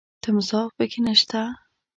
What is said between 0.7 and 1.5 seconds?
پکې نه شته.